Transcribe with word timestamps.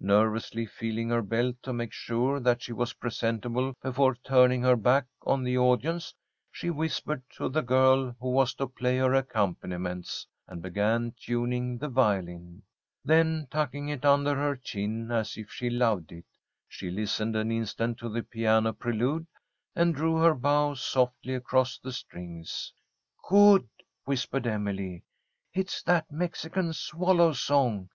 Nervously 0.00 0.64
feeling 0.64 1.10
her 1.10 1.20
belt 1.20 1.56
to 1.62 1.70
make 1.74 1.92
sure 1.92 2.40
that 2.40 2.62
she 2.62 2.72
was 2.72 2.94
presentable 2.94 3.74
before 3.82 4.14
turning 4.14 4.62
her 4.62 4.74
back 4.74 5.04
on 5.26 5.42
the 5.44 5.58
audience, 5.58 6.14
she 6.50 6.70
whispered 6.70 7.22
to 7.36 7.50
the 7.50 7.60
girl 7.60 8.16
who 8.18 8.30
was 8.30 8.54
to 8.54 8.68
play 8.68 8.96
her 8.96 9.12
accompaniments, 9.12 10.26
and 10.48 10.62
began 10.62 11.12
tuning 11.20 11.76
the 11.76 11.90
violin. 11.90 12.62
Then, 13.04 13.48
tucking 13.50 13.90
it 13.90 14.06
under 14.06 14.34
her 14.34 14.56
chin 14.56 15.10
as 15.10 15.36
if 15.36 15.50
she 15.52 15.68
loved 15.68 16.10
it, 16.10 16.24
she 16.66 16.88
listened 16.90 17.36
an 17.36 17.52
instant 17.52 17.98
to 17.98 18.08
the 18.08 18.22
piano 18.22 18.72
prelude, 18.72 19.26
and 19.74 19.94
drew 19.94 20.16
her 20.16 20.32
bow 20.34 20.72
softly 20.72 21.34
across 21.34 21.76
the 21.78 21.92
strings. 21.92 22.72
"Good!" 23.28 23.68
whispered 24.06 24.46
Emily. 24.46 25.04
"It's 25.52 25.82
that 25.82 26.10
Mexican 26.10 26.72
swallow 26.72 27.34
song. 27.34 27.90